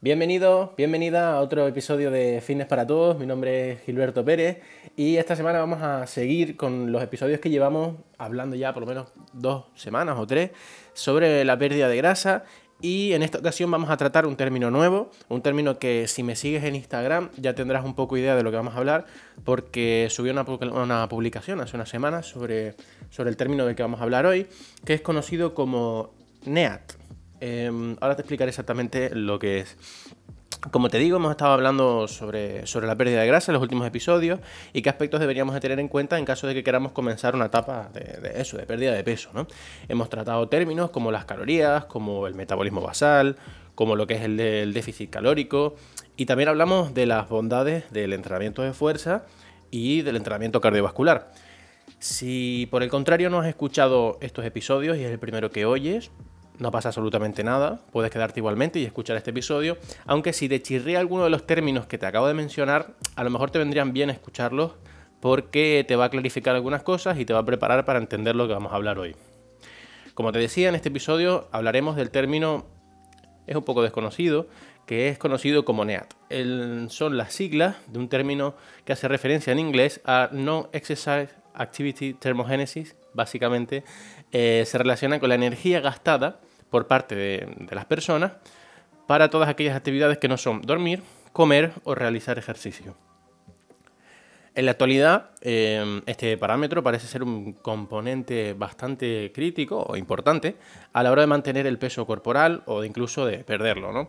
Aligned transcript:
Bienvenido, 0.00 0.74
bienvenida 0.76 1.32
a 1.32 1.40
otro 1.40 1.66
episodio 1.66 2.12
de 2.12 2.40
Fitness 2.40 2.68
para 2.68 2.86
Todos. 2.86 3.18
Mi 3.18 3.26
nombre 3.26 3.72
es 3.72 3.80
Gilberto 3.80 4.24
Pérez 4.24 4.58
y 4.94 5.16
esta 5.16 5.34
semana 5.34 5.58
vamos 5.58 5.82
a 5.82 6.06
seguir 6.06 6.56
con 6.56 6.92
los 6.92 7.02
episodios 7.02 7.40
que 7.40 7.50
llevamos 7.50 7.96
hablando 8.16 8.54
ya 8.54 8.72
por 8.72 8.84
lo 8.84 8.86
menos 8.86 9.08
dos 9.32 9.64
semanas 9.74 10.16
o 10.16 10.24
tres 10.24 10.52
sobre 10.92 11.44
la 11.44 11.58
pérdida 11.58 11.88
de 11.88 11.96
grasa 11.96 12.44
y 12.80 13.12
en 13.12 13.24
esta 13.24 13.38
ocasión 13.38 13.72
vamos 13.72 13.90
a 13.90 13.96
tratar 13.96 14.24
un 14.24 14.36
término 14.36 14.70
nuevo, 14.70 15.10
un 15.28 15.42
término 15.42 15.80
que 15.80 16.06
si 16.06 16.22
me 16.22 16.36
sigues 16.36 16.62
en 16.62 16.76
Instagram 16.76 17.30
ya 17.36 17.56
tendrás 17.56 17.84
un 17.84 17.96
poco 17.96 18.16
idea 18.16 18.36
de 18.36 18.44
lo 18.44 18.52
que 18.52 18.56
vamos 18.56 18.76
a 18.76 18.78
hablar, 18.78 19.06
porque 19.42 20.06
subí 20.10 20.30
una, 20.30 20.44
publicación 21.08 21.60
hace 21.60 21.76
unas 21.76 21.88
semanas 21.88 22.24
sobre, 22.24 22.76
sobre 23.10 23.30
el 23.30 23.36
término 23.36 23.66
del 23.66 23.74
que 23.74 23.82
vamos 23.82 23.98
a 23.98 24.04
hablar 24.04 24.26
hoy, 24.26 24.46
que 24.84 24.94
es 24.94 25.00
conocido 25.00 25.54
como 25.54 26.14
NEAT. 26.46 26.97
Em, 27.40 27.96
ahora 28.00 28.16
te 28.16 28.22
explicaré 28.22 28.48
exactamente 28.48 29.10
lo 29.14 29.38
que 29.38 29.60
es. 29.60 29.76
Como 30.72 30.88
te 30.88 30.98
digo, 30.98 31.18
hemos 31.18 31.30
estado 31.30 31.52
hablando 31.52 32.08
sobre, 32.08 32.66
sobre 32.66 32.88
la 32.88 32.96
pérdida 32.96 33.20
de 33.20 33.26
grasa 33.28 33.52
en 33.52 33.54
los 33.54 33.62
últimos 33.62 33.86
episodios 33.86 34.40
y 34.72 34.82
qué 34.82 34.88
aspectos 34.88 35.20
deberíamos 35.20 35.54
de 35.54 35.60
tener 35.60 35.78
en 35.78 35.86
cuenta 35.86 36.18
en 36.18 36.24
caso 36.24 36.48
de 36.48 36.54
que 36.54 36.64
queramos 36.64 36.90
comenzar 36.90 37.36
una 37.36 37.46
etapa 37.46 37.90
de, 37.94 38.32
eso, 38.34 38.56
de 38.56 38.66
pérdida 38.66 38.92
de 38.92 39.04
peso. 39.04 39.30
¿no? 39.34 39.46
Hemos 39.88 40.10
tratado 40.10 40.48
términos 40.48 40.90
como 40.90 41.12
las 41.12 41.26
calorías, 41.26 41.84
como 41.84 42.26
el 42.26 42.34
metabolismo 42.34 42.80
basal, 42.80 43.36
como 43.76 43.94
lo 43.94 44.08
que 44.08 44.14
es 44.14 44.22
el 44.22 44.74
déficit 44.74 45.10
calórico 45.10 45.76
y 46.16 46.26
también 46.26 46.48
hablamos 46.48 46.92
de 46.92 47.06
las 47.06 47.28
bondades 47.28 47.88
del 47.92 48.12
entrenamiento 48.12 48.62
de 48.62 48.72
fuerza 48.72 49.24
y 49.70 50.02
del 50.02 50.16
entrenamiento 50.16 50.60
cardiovascular. 50.60 51.30
Si 52.00 52.66
por 52.72 52.82
el 52.82 52.90
contrario 52.90 53.30
no 53.30 53.38
has 53.38 53.46
escuchado 53.46 54.18
estos 54.20 54.44
episodios 54.44 54.98
y 54.98 55.04
es 55.04 55.12
el 55.12 55.20
primero 55.20 55.50
que 55.52 55.64
oyes, 55.64 56.10
no 56.58 56.70
pasa 56.70 56.88
absolutamente 56.88 57.44
nada, 57.44 57.80
puedes 57.92 58.10
quedarte 58.10 58.40
igualmente 58.40 58.78
y 58.78 58.84
escuchar 58.84 59.16
este 59.16 59.30
episodio, 59.30 59.78
aunque 60.06 60.32
si 60.32 60.48
te 60.48 60.60
chirría 60.60 60.98
alguno 60.98 61.24
de 61.24 61.30
los 61.30 61.46
términos 61.46 61.86
que 61.86 61.98
te 61.98 62.06
acabo 62.06 62.26
de 62.26 62.34
mencionar, 62.34 62.94
a 63.16 63.24
lo 63.24 63.30
mejor 63.30 63.50
te 63.50 63.58
vendrían 63.58 63.92
bien 63.92 64.10
escucharlos 64.10 64.72
porque 65.20 65.84
te 65.86 65.96
va 65.96 66.06
a 66.06 66.10
clarificar 66.10 66.54
algunas 66.54 66.82
cosas 66.82 67.18
y 67.18 67.24
te 67.24 67.32
va 67.32 67.40
a 67.40 67.44
preparar 67.44 67.84
para 67.84 67.98
entender 67.98 68.36
lo 68.36 68.46
que 68.46 68.54
vamos 68.54 68.72
a 68.72 68.76
hablar 68.76 68.98
hoy. 68.98 69.16
Como 70.14 70.32
te 70.32 70.38
decía, 70.38 70.68
en 70.68 70.74
este 70.74 70.88
episodio 70.88 71.48
hablaremos 71.52 71.96
del 71.96 72.10
término, 72.10 72.66
es 73.46 73.56
un 73.56 73.64
poco 73.64 73.82
desconocido, 73.82 74.48
que 74.86 75.08
es 75.08 75.18
conocido 75.18 75.64
como 75.64 75.84
NEAT. 75.84 76.14
son 76.88 77.16
las 77.16 77.34
siglas 77.34 77.76
de 77.86 77.98
un 77.98 78.08
término 78.08 78.54
que 78.84 78.92
hace 78.92 79.06
referencia 79.06 79.52
en 79.52 79.58
inglés 79.58 80.00
a 80.04 80.30
Non-Exercise 80.32 81.34
Activity 81.54 82.14
Thermogenesis, 82.14 82.96
básicamente 83.12 83.84
eh, 84.32 84.64
se 84.66 84.78
relaciona 84.78 85.20
con 85.20 85.28
la 85.28 85.34
energía 85.34 85.80
gastada 85.80 86.40
por 86.70 86.86
parte 86.86 87.14
de, 87.14 87.68
las 87.70 87.84
personas 87.84 88.32
para 89.06 89.30
todas 89.30 89.48
aquellas 89.48 89.76
actividades 89.76 90.18
que 90.18 90.28
no 90.28 90.36
son 90.36 90.62
dormir, 90.62 91.02
comer 91.32 91.72
o 91.84 91.94
realizar 91.94 92.38
ejercicio. 92.38 92.94
En 94.54 94.64
la 94.64 94.72
actualidad, 94.72 95.30
eh, 95.40 96.02
este 96.06 96.36
parámetro 96.36 96.82
parece 96.82 97.06
ser 97.06 97.22
un 97.22 97.52
componente 97.52 98.54
bastante 98.54 99.30
crítico 99.32 99.86
o 99.88 99.96
importante 99.96 100.56
a 100.92 101.02
la 101.02 101.12
hora 101.12 101.22
de 101.22 101.28
mantener 101.28 101.66
el 101.66 101.78
peso 101.78 102.06
corporal 102.06 102.62
o 102.66 102.82
incluso 102.82 103.24
de 103.24 103.44
perderlo, 103.44 103.92
¿no? 103.92 104.08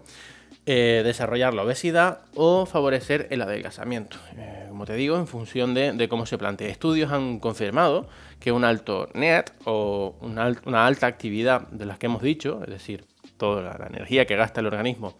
Eh, 0.71 1.01
desarrollar 1.03 1.55
la 1.55 1.63
obesidad 1.63 2.19
o 2.35 2.67
favorecer 2.67 3.25
el 3.31 3.41
adelgazamiento. 3.41 4.17
Eh, 4.37 4.65
como 4.69 4.85
te 4.85 4.93
digo, 4.93 5.17
en 5.17 5.25
función 5.25 5.73
de, 5.73 6.07
cómo 6.07 6.27
se 6.27 6.37
plantea. 6.37 6.69
Estudios 6.69 7.11
han 7.11 7.39
confirmado 7.39 8.07
que 8.39 8.51
un 8.51 8.63
alto 8.63 9.09
NEAT 9.15 9.49
o 9.65 10.15
una, 10.21 10.85
alta 10.85 11.07
actividad 11.07 11.67
de 11.69 11.87
las 11.87 11.97
que 11.97 12.05
hemos 12.05 12.21
dicho, 12.21 12.61
es 12.61 12.69
decir, 12.69 13.05
toda 13.37 13.63
la, 13.63 13.87
energía 13.87 14.27
que 14.27 14.35
gasta 14.35 14.59
el 14.59 14.67
organismo 14.67 15.17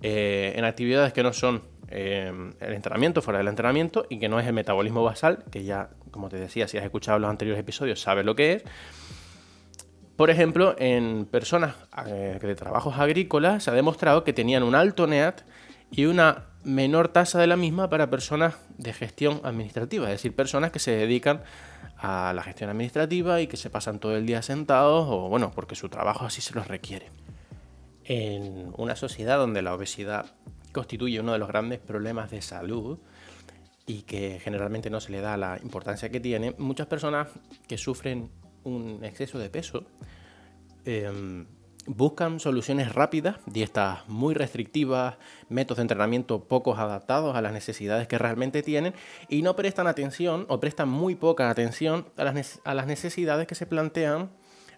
eh, 0.00 0.54
en 0.56 0.64
actividades 0.64 1.12
que 1.12 1.22
no 1.22 1.34
son 1.34 1.60
el 1.88 2.56
entrenamiento, 2.60 3.20
fuera 3.20 3.38
del 3.38 3.48
entrenamiento, 3.48 4.06
y 4.08 4.18
que 4.18 4.30
no 4.30 4.40
es 4.40 4.46
el 4.46 4.54
metabolismo 4.54 5.04
basal, 5.04 5.44
que 5.52 5.62
ya, 5.62 5.90
como 6.10 6.30
te 6.30 6.38
decía, 6.38 6.66
si 6.68 6.78
has 6.78 6.84
escuchado 6.84 7.18
los 7.18 7.28
anteriores 7.28 7.60
episodios, 7.60 8.00
sabes 8.00 8.24
lo 8.24 8.34
que 8.34 8.52
es 8.54 8.64
por 10.16 10.30
ejemplo, 10.30 10.74
en 10.78 11.26
personas 11.26 11.74
eh, 12.06 12.38
de 12.40 12.54
trabajos 12.54 12.98
agrícolas 12.98 13.64
se 13.64 13.70
ha 13.70 13.74
demostrado 13.74 14.24
que 14.24 14.32
tenían 14.32 14.62
un 14.62 14.74
alto 14.74 15.06
NEAT 15.06 15.42
y 15.90 16.06
una 16.06 16.46
menor 16.64 17.08
tasa 17.08 17.38
de 17.38 17.46
la 17.46 17.56
misma 17.56 17.90
para 17.90 18.10
personas 18.10 18.56
de 18.78 18.92
gestión 18.92 19.40
administrativa, 19.44 20.06
es 20.06 20.12
decir, 20.12 20.34
personas 20.34 20.72
que 20.72 20.78
se 20.78 20.90
dedican 20.90 21.42
a 21.98 22.32
la 22.34 22.42
gestión 22.42 22.70
administrativa 22.70 23.40
y 23.40 23.46
que 23.46 23.56
se 23.56 23.70
pasan 23.70 24.00
todo 24.00 24.16
el 24.16 24.26
día 24.26 24.42
sentados 24.42 25.06
o 25.08 25.28
bueno, 25.28 25.52
porque 25.54 25.74
su 25.74 25.88
trabajo 25.88 26.24
así 26.24 26.40
se 26.40 26.54
los 26.54 26.66
requiere. 26.66 27.10
En 28.04 28.72
una 28.76 28.96
sociedad 28.96 29.38
donde 29.38 29.62
la 29.62 29.74
obesidad 29.74 30.26
constituye 30.72 31.20
uno 31.20 31.32
de 31.32 31.38
los 31.38 31.48
grandes 31.48 31.78
problemas 31.78 32.30
de 32.30 32.42
salud 32.42 32.98
y 33.86 34.02
que 34.02 34.40
generalmente 34.42 34.90
no 34.90 35.00
se 35.00 35.12
le 35.12 35.20
da 35.20 35.36
la 35.36 35.58
importancia 35.62 36.10
que 36.10 36.20
tiene, 36.20 36.54
muchas 36.58 36.86
personas 36.86 37.28
que 37.68 37.78
sufren 37.78 38.30
un 38.66 39.04
exceso 39.04 39.38
de 39.38 39.48
peso, 39.48 39.84
em, 40.84 41.46
buscan 41.86 42.40
soluciones 42.40 42.92
rápidas, 42.94 43.36
dietas 43.46 44.00
muy 44.08 44.34
restrictivas, 44.34 45.16
métodos 45.48 45.76
de 45.76 45.82
entrenamiento 45.82 46.44
pocos 46.44 46.78
adaptados 46.78 47.36
a 47.36 47.40
las 47.40 47.52
necesidades 47.52 48.08
que 48.08 48.18
realmente 48.18 48.62
tienen 48.62 48.94
y 49.28 49.42
no 49.42 49.56
prestan 49.56 49.86
atención 49.86 50.46
o 50.48 50.58
prestan 50.60 50.88
muy 50.88 51.14
poca 51.14 51.48
atención 51.48 52.06
a 52.16 52.24
las, 52.24 52.86
necesidades 52.86 53.46
que 53.46 53.54
se 53.54 53.66
plantean 53.66 54.30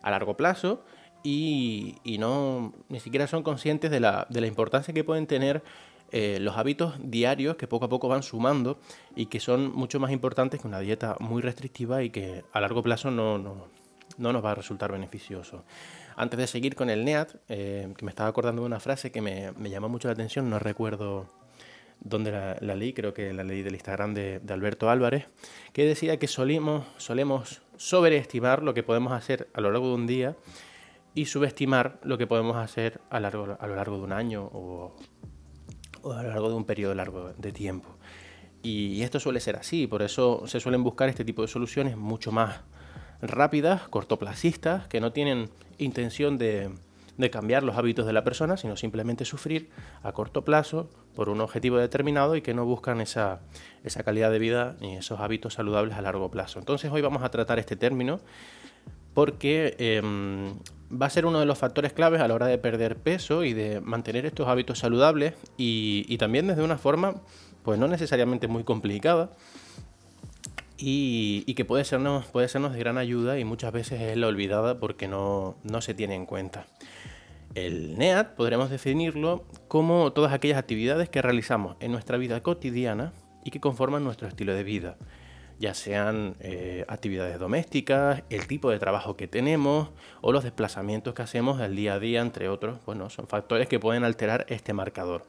a 0.02 0.10
largo 0.10 0.36
plazo 0.36 0.84
y, 1.24 1.96
no 2.18 2.74
ni 2.88 3.00
siquiera 3.00 3.26
son 3.26 3.42
conscientes 3.42 3.90
de 3.90 4.00
la, 4.00 4.26
importancia 4.46 4.94
que 4.94 5.02
pueden 5.02 5.26
tener 5.26 5.62
eh, 6.10 6.38
los 6.40 6.56
hábitos 6.56 6.94
diarios 7.02 7.56
que 7.56 7.66
poco 7.66 7.86
a 7.86 7.88
poco 7.88 8.08
van 8.08 8.22
sumando 8.22 8.78
y 9.16 9.26
que 9.26 9.40
son 9.40 9.74
mucho 9.74 9.98
más 10.00 10.10
importantes 10.10 10.60
que 10.60 10.68
una 10.68 10.80
dieta 10.80 11.16
muy 11.20 11.42
restrictiva 11.42 12.02
y 12.02 12.10
que 12.10 12.44
a 12.52 12.60
largo 12.60 12.82
plazo 12.82 13.10
no 13.10 13.77
nos 14.18 14.44
va 14.44 14.52
a 14.52 14.54
resultar 14.54 14.92
beneficioso. 14.92 15.64
Antes 16.16 16.38
de 16.38 16.46
seguir 16.46 16.74
con 16.74 16.90
el 16.90 17.04
NEAT, 17.04 17.34
eh, 17.48 17.92
que 17.96 18.04
me 18.04 18.10
estaba 18.10 18.28
acordando 18.28 18.62
de 18.62 18.66
una 18.66 18.80
frase 18.80 19.10
que 19.12 19.22
me, 19.22 19.52
llamó 19.70 19.88
mucho 19.88 20.08
la 20.08 20.12
atención, 20.12 20.50
no 20.50 20.58
recuerdo 20.58 21.26
dónde 22.00 22.32
la, 22.32 22.74
leí, 22.74 22.92
creo 22.92 23.14
que 23.14 23.32
la 23.32 23.44
leí 23.44 23.62
del 23.62 23.74
Instagram 23.74 24.14
de, 24.14 24.40
Alberto 24.48 24.90
Álvarez, 24.90 25.26
que 25.72 25.84
decía 25.84 26.18
que 26.18 26.26
solemos, 26.26 26.84
sobreestimar 27.76 28.62
lo 28.62 28.74
que 28.74 28.82
podemos 28.82 29.12
hacer 29.12 29.48
a 29.54 29.60
lo 29.60 29.70
largo 29.70 29.88
de 29.88 29.94
un 29.94 30.06
día 30.06 30.36
y 31.14 31.26
subestimar 31.26 31.98
lo 32.02 32.18
que 32.18 32.26
podemos 32.26 32.56
hacer 32.56 33.00
a, 33.10 33.20
largo, 33.20 33.56
a 33.58 33.66
lo 33.66 33.76
largo 33.76 33.96
de 33.98 34.02
un 34.02 34.12
año 34.12 34.44
o, 34.52 34.96
o 36.02 36.12
a 36.12 36.22
lo 36.22 36.28
largo 36.30 36.48
de 36.48 36.54
un 36.56 36.64
periodo 36.64 36.94
largo 36.94 37.32
de 37.36 37.52
tiempo. 37.52 37.96
Y 38.62 39.02
esto 39.02 39.20
suele 39.20 39.38
ser 39.38 39.56
así, 39.56 39.86
por 39.86 40.02
eso 40.02 40.42
se 40.46 40.58
suelen 40.58 40.82
buscar 40.82 41.08
este 41.08 41.24
tipo 41.24 41.42
de 41.42 41.48
soluciones 41.48 41.96
mucho 41.96 42.32
más 42.32 42.60
rápidas, 43.20 43.88
cortoplacistas, 43.88 44.86
que 44.88 45.00
no 45.00 45.12
tienen 45.12 45.50
intención 45.78 46.38
de, 46.38 46.70
cambiar 47.30 47.64
los 47.64 47.76
hábitos 47.76 48.06
de 48.06 48.12
la 48.12 48.22
persona, 48.22 48.56
sino 48.56 48.76
simplemente 48.76 49.24
sufrir 49.24 49.70
a 50.02 50.12
corto 50.12 50.44
plazo 50.44 50.88
por 51.16 51.28
un 51.28 51.40
objetivo 51.40 51.78
determinado 51.78 52.36
y 52.36 52.42
que 52.42 52.54
no 52.54 52.64
buscan 52.64 53.00
esa, 53.00 53.40
calidad 54.04 54.30
de 54.30 54.38
vida 54.38 54.76
ni 54.80 54.96
esos 54.96 55.18
hábitos 55.18 55.54
saludables 55.54 55.96
a 55.96 56.02
largo 56.02 56.30
plazo. 56.30 56.60
Entonces 56.60 56.92
hoy 56.92 57.00
vamos 57.00 57.24
a 57.24 57.30
tratar 57.30 57.58
este 57.58 57.74
término 57.74 58.20
porque 59.14 59.74
em, 59.78 60.54
va 60.90 61.06
a 61.06 61.10
ser 61.10 61.26
uno 61.26 61.40
de 61.40 61.46
los 61.46 61.58
factores 61.58 61.92
claves 61.92 62.20
a 62.20 62.28
la 62.28 62.34
hora 62.34 62.46
de 62.46 62.56
perder 62.56 62.96
peso 62.96 63.42
y 63.42 63.52
de 63.52 63.80
mantener 63.80 64.24
estos 64.24 64.46
hábitos 64.46 64.78
saludables 64.78 65.34
y, 65.56 66.06
y 66.08 66.18
también 66.18 66.46
desde 66.46 66.62
una 66.62 66.78
forma 66.78 67.16
pues 67.64 67.80
no 67.80 67.88
necesariamente 67.88 68.46
muy 68.46 68.62
complicada 68.62 69.32
y, 70.78 71.54
que 71.54 71.64
puede 71.64 71.84
sernos, 71.84 72.26
puede 72.26 72.48
sernos 72.48 72.72
de 72.72 72.78
gran 72.78 72.98
ayuda 72.98 73.38
y 73.38 73.44
muchas 73.44 73.72
veces 73.72 74.00
es 74.00 74.16
la 74.16 74.28
olvidada 74.28 74.78
porque 74.78 75.08
no, 75.08 75.56
no 75.64 75.80
se 75.80 75.94
tiene 75.94 76.14
en 76.14 76.24
cuenta. 76.24 76.66
El 77.54 77.98
NEAT 77.98 78.34
podremos 78.34 78.70
definirlo 78.70 79.44
como 79.66 80.12
todas 80.12 80.32
aquellas 80.32 80.58
actividades 80.58 81.08
que 81.08 81.20
realizamos 81.22 81.76
en 81.80 81.90
nuestra 81.90 82.16
vida 82.16 82.40
cotidiana 82.42 83.12
y 83.44 83.50
que 83.50 83.60
conforman 83.60 84.04
nuestro 84.04 84.28
estilo 84.28 84.54
de 84.54 84.62
vida, 84.62 84.96
ya 85.58 85.74
sean 85.74 86.36
eh, 86.40 86.84
actividades 86.86 87.38
domésticas, 87.38 88.22
el 88.30 88.46
tipo 88.46 88.70
de 88.70 88.78
trabajo 88.78 89.16
que 89.16 89.26
tenemos 89.26 89.90
o 90.20 90.32
los 90.32 90.44
desplazamientos 90.44 91.14
que 91.14 91.22
hacemos 91.22 91.58
del 91.58 91.74
día 91.74 91.94
a 91.94 91.98
día, 91.98 92.20
entre 92.20 92.48
otros. 92.48 92.78
Bueno, 92.86 93.10
son 93.10 93.26
factores 93.26 93.66
que 93.66 93.80
pueden 93.80 94.04
alterar 94.04 94.46
este 94.48 94.72
marcador. 94.72 95.24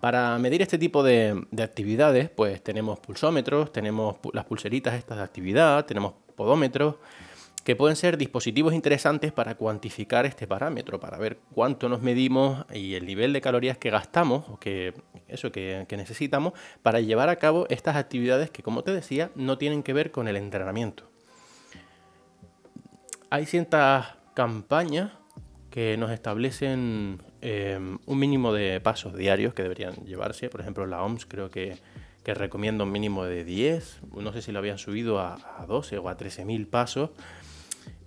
Para 0.00 0.38
medir 0.38 0.62
este 0.62 0.78
tipo 0.78 1.02
de, 1.02 1.46
actividades, 1.60 2.30
pues 2.30 2.62
tenemos 2.62 3.00
pulsómetros, 3.00 3.72
tenemos 3.72 4.16
las 4.32 4.44
pulseritas 4.44 4.94
estas 4.94 5.18
de 5.18 5.24
actividad, 5.24 5.84
tenemos 5.86 6.14
podómetros, 6.36 6.96
que 7.64 7.76
pueden 7.76 7.96
ser 7.96 8.16
dispositivos 8.16 8.72
interesantes 8.72 9.30
para 9.30 9.56
cuantificar 9.56 10.24
este 10.24 10.46
parámetro, 10.46 10.98
para 11.00 11.18
ver 11.18 11.38
cuánto 11.52 11.88
nos 11.90 12.00
medimos 12.00 12.64
y 12.72 12.94
el 12.94 13.04
nivel 13.04 13.34
de 13.34 13.42
calorías 13.42 13.76
que 13.76 13.90
gastamos 13.90 14.48
o 14.48 14.58
que 14.58 14.94
eso 15.26 15.52
que, 15.52 15.86
necesitamos 15.90 16.54
para 16.82 17.00
llevar 17.00 17.28
a 17.28 17.36
cabo 17.36 17.66
estas 17.68 17.96
actividades 17.96 18.48
que, 18.50 18.62
como 18.62 18.84
te 18.84 18.92
decía, 18.92 19.30
no 19.34 19.58
tienen 19.58 19.82
que 19.82 19.92
ver 19.92 20.10
con 20.12 20.28
el 20.28 20.36
entrenamiento. 20.36 21.10
Hay 23.28 23.44
ciertas 23.44 24.14
campañas 24.32 25.12
que 25.70 25.98
nos 25.98 26.10
establecen 26.10 27.20
em, 27.40 27.98
un 28.06 28.18
mínimo 28.18 28.52
de 28.52 28.80
pasos 28.80 29.16
diarios 29.16 29.54
que 29.54 29.62
deberían 29.62 29.94
llevarse. 30.04 30.48
Por 30.48 30.60
ejemplo, 30.60 30.86
la 30.86 31.02
OMS 31.02 31.26
creo 31.26 31.50
que, 31.50 31.76
que 32.24 32.34
recomienda 32.34 32.84
un 32.84 32.92
mínimo 32.92 33.24
de 33.24 33.44
10, 33.44 34.00
no 34.16 34.32
sé 34.32 34.42
si 34.42 34.52
lo 34.52 34.58
habían 34.58 34.78
subido 34.78 35.18
a, 35.18 35.38
a 35.58 35.66
12 35.66 35.98
o 35.98 36.08
a 36.08 36.16
13 36.16 36.44
mil 36.44 36.66
pasos. 36.66 37.10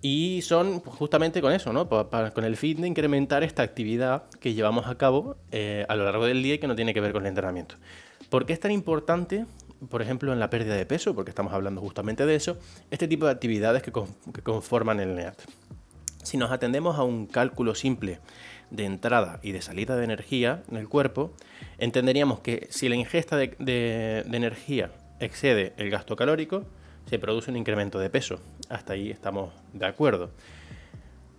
Y 0.01 0.41
son 0.41 0.81
pues, 0.81 0.95
justamente 0.95 1.41
con 1.41 1.53
eso, 1.53 1.71
¿no? 1.73 1.87
con 1.87 2.43
el 2.43 2.57
fin 2.57 2.81
de 2.81 2.87
incrementar 2.87 3.43
esta 3.43 3.61
actividad 3.61 4.23
que 4.39 4.53
llevamos 4.53 4.87
a 4.87 4.95
cabo 4.95 5.37
eh, 5.51 5.85
a 5.87 5.95
lo 5.95 6.05
largo 6.05 6.25
del 6.25 6.41
día 6.41 6.55
y 6.55 6.59
que 6.59 6.67
no 6.67 6.75
tiene 6.75 6.93
que 6.93 7.01
ver 7.01 7.13
con 7.13 7.23
el 7.23 7.29
entrenamiento. 7.29 7.75
¿Por 8.29 8.45
qué 8.45 8.53
es 8.53 8.59
tan 8.59 8.71
importante, 8.71 9.45
por 9.89 10.01
ejemplo, 10.01 10.33
en 10.33 10.39
la 10.39 10.49
pérdida 10.49 10.75
de 10.75 10.85
peso? 10.85 11.13
Porque 11.13 11.29
estamos 11.29 11.53
hablando 11.53 11.81
justamente 11.81 12.25
de 12.25 12.35
eso, 12.35 12.57
este 12.89 13.07
tipo 13.07 13.25
de 13.25 13.31
actividades 13.31 13.83
que, 13.83 13.91
que 13.91 14.41
conforman 14.41 14.99
el 14.99 15.15
NEAT. 15.15 15.39
Si 16.23 16.37
nos 16.37 16.51
atendemos 16.51 16.97
a 16.97 17.03
un 17.03 17.25
cálculo 17.25 17.75
simple 17.75 18.19
de 18.69 18.85
entrada 18.85 19.39
y 19.43 19.51
de 19.51 19.61
salida 19.61 19.95
de 19.95 20.03
energía 20.03 20.63
en 20.69 20.77
el 20.77 20.87
cuerpo, 20.87 21.33
entenderíamos 21.77 22.39
que 22.39 22.67
si 22.69 22.89
la 22.89 22.95
ingesta 22.95 23.37
de, 23.37 24.23
energía 24.31 24.91
excede 25.19 25.73
el 25.77 25.89
gasto 25.89 26.15
calórico, 26.15 26.63
se 27.05 27.19
produce 27.19 27.51
un 27.51 27.57
incremento 27.57 27.99
de 27.99 28.09
peso. 28.09 28.39
Hasta 28.69 28.93
ahí 28.93 29.09
estamos 29.09 29.51
de 29.73 29.85
acuerdo. 29.85 30.31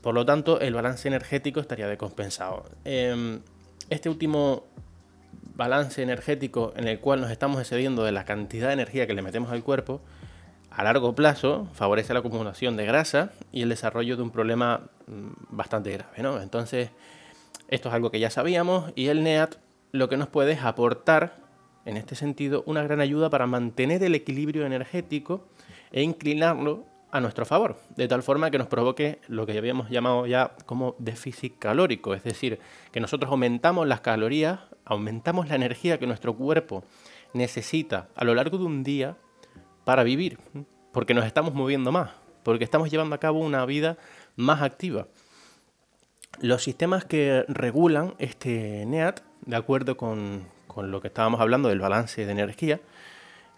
Por 0.03 0.15
lo 0.15 0.27
tanto, 0.27 0.61
el 0.61 0.75
balance 0.75 1.07
energético 1.07 1.61
estaría 1.61 1.87
decompensado. 1.87 2.65
Em, 2.85 3.41
este 3.89 4.09
último 4.09 4.65
balance 5.55 6.03
energético 6.03 6.73
en 6.77 6.89
el 6.89 6.99
cual 6.99 7.21
nos 7.21 7.31
estamos 7.31 7.61
excediendo 7.61 8.05
de 8.05 8.13
la 8.13 8.25
cantidad 8.25 8.69
de 8.69 8.75
energía 8.75 9.07
que 9.07 9.15
le 9.15 9.23
metemos 9.23 9.53
al 9.53 9.63
cuerpo, 9.63 10.03
a 10.75 10.85
largo 10.85 11.15
plazo 11.15 11.69
favorece 11.73 12.13
la 12.13 12.21
acumulación 12.21 12.77
de 12.77 12.87
grasa 12.87 13.33
y 13.53 13.63
el 13.63 13.69
desarrollo 13.69 14.17
de 14.17 14.23
un 14.23 14.31
problema 14.31 14.83
mm, 15.07 15.57
bastante 15.57 15.93
grave. 15.93 16.23
¿no? 16.23 16.41
Entonces, 16.41 16.91
esto 17.69 17.89
es 17.89 17.95
algo 17.95 18.11
que 18.11 18.21
ya 18.21 18.31
sabíamos 18.31 18.93
y 18.95 19.09
el 19.09 19.23
NEAT 19.23 19.57
lo 19.93 20.09
que 20.09 20.17
nos 20.17 20.29
puede 20.29 20.53
es 20.53 20.63
aportar, 20.63 21.37
en 21.85 21.97
este 21.97 22.15
sentido, 22.15 22.63
una 22.67 22.83
gran 22.83 23.01
ayuda 23.01 23.29
para 23.29 23.47
mantener 23.47 24.03
el 24.03 24.15
equilibrio 24.15 24.65
energético 24.65 25.47
e 25.91 26.03
inclinarlo 26.03 26.85
a 27.11 27.21
nuestro 27.21 27.45
favor, 27.45 27.79
de 27.95 28.09
tal 28.09 28.23
forma 28.23 28.51
que 28.51 28.57
nos 28.57 28.69
provoque 28.69 29.21
lo 29.29 29.45
que 29.45 29.57
habíamos 29.59 29.91
llamado 29.91 30.27
ya 30.27 30.57
como 30.65 30.97
déficit 30.99 31.59
calórico, 31.59 32.15
es 32.15 32.25
decir, 32.25 32.59
que 32.91 33.01
nosotros 33.01 33.31
aumentamos 33.31 33.87
las 33.87 34.01
calorías, 34.01 34.61
aumentamos 34.87 35.49
la 35.49 35.57
energía 35.57 35.99
que 35.99 36.07
nuestro 36.07 36.35
cuerpo 36.35 36.85
necesita 37.35 38.09
a 38.17 38.25
lo 38.25 38.35
largo 38.35 38.57
de 38.57 38.65
un 38.65 38.83
día 38.83 39.17
para 39.85 40.03
vivir, 40.03 40.39
porque 40.93 41.15
nos 41.15 41.25
estamos 41.25 41.55
moviendo 41.55 41.93
más, 41.93 42.11
porque 42.43 42.65
estamos 42.65 42.91
llevando 42.91 43.15
a 43.15 43.19
cabo 43.19 43.39
una 43.41 43.65
vida 43.67 43.97
más 44.37 44.63
activa. 44.63 45.09
Los 46.41 46.63
sistemas 46.63 47.05
que 47.05 47.45
regulan 47.49 48.15
este 48.19 48.85
NEAT, 48.87 49.21
de 49.45 49.57
acuerdo 49.57 49.97
con, 49.97 50.47
con 50.67 50.91
lo 50.91 51.01
que 51.01 51.09
estábamos 51.09 51.41
hablando 51.41 51.69
del 51.69 51.81
balance 51.81 52.25
de 52.25 52.33
energía, 52.33 52.81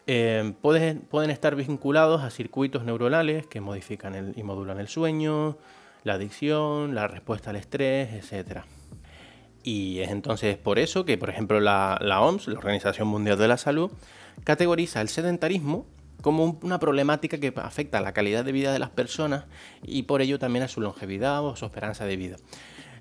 eh, 0.07 0.53
pueden, 0.61 1.31
estar 1.31 1.57
vinculados 1.57 2.23
a 2.23 2.31
circuitos 2.31 2.85
neuronales 2.85 3.47
que 3.47 3.61
modifican 3.61 4.35
y 4.37 4.43
modulan 4.43 4.79
el 4.79 4.89
sueño, 4.89 5.57
la 6.03 6.15
adicción, 6.15 6.95
la 6.95 7.09
respuesta 7.09 7.51
al 7.51 7.57
estrés, 7.57 8.13
etc. 8.13 8.61
Y 9.63 10.01
es 10.01 10.11
entonces 10.11 10.59
por 10.59 10.79
eso 10.79 11.07
que, 11.07 11.17
por 11.17 11.31
ejemplo, 11.31 11.59
la, 11.59 11.99
OMS, 12.21 12.49
la 12.49 12.59
Organización 12.59 13.09
Mundial 13.09 13.39
de 13.39 13.49
la 13.49 13.57
Salud, 13.57 13.91
categoriza 14.45 15.01
el 15.01 15.09
sedentarismo 15.09 15.87
como 16.25 16.59
una 16.63 16.81
problemática 16.81 17.37
que 17.37 17.53
afecta 17.55 17.99
a 17.99 18.01
la 18.01 18.15
calidad 18.15 18.47
de 18.47 18.53
vida 18.53 18.73
de 18.73 18.79
las 18.79 18.89
personas 18.89 19.45
y 19.83 20.05
por 20.05 20.23
ello 20.23 20.39
también 20.39 20.63
a 20.63 20.69
su 20.69 20.81
longevidad 20.81 21.45
o 21.45 21.55
su 21.55 21.67
esperanza 21.67 22.07
de 22.07 22.17
vida. 22.17 22.37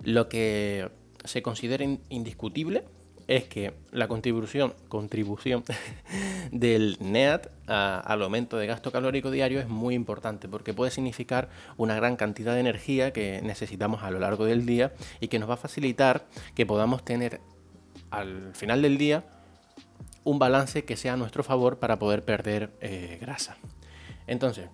Lo 0.03 0.27
que 0.27 0.89
se 1.23 1.41
considera 1.41 1.85
indiscutible 2.09 2.83
es 3.27 3.45
que 3.45 3.75
la 3.93 4.09
contribución, 4.09 4.73
del 6.51 6.97
NEAT 6.99 7.47
al 7.65 8.21
aumento 8.23 8.57
de 8.57 8.67
gasto 8.67 8.91
calórico 8.91 9.31
diario 9.31 9.61
es 9.61 9.69
muy 9.69 9.95
importante 9.95 10.49
porque 10.49 10.73
puede 10.73 10.91
significar 10.91 11.47
una 11.77 11.95
gran 11.95 12.17
cantidad 12.17 12.55
de 12.55 12.59
energía 12.59 13.13
que 13.13 13.39
necesitamos 13.41 14.03
a 14.03 14.11
lo 14.11 14.19
largo 14.19 14.43
del 14.43 14.65
día 14.65 14.91
y 15.21 15.29
que 15.29 15.39
nos 15.39 15.49
va 15.49 15.53
a 15.53 15.57
facilitar 15.57 16.25
que 16.55 16.65
podamos 16.65 17.05
tener 17.05 17.39
al 18.11 18.53
final 18.53 18.81
del 18.81 18.97
día 18.97 19.23
un 20.23 20.39
balance 20.39 20.85
que 20.85 20.95
sea 20.97 21.13
a 21.13 21.17
nuestro 21.17 21.43
favor 21.43 21.79
para 21.79 21.99
poder 21.99 22.23
perder 22.23 22.71
eh, 22.81 23.17
grasa. 23.21 23.57
Entonces, 24.27 24.69